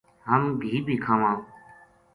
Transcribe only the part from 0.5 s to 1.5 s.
گھی بے کھاواں